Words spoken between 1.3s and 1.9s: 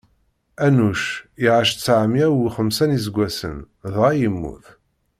iɛac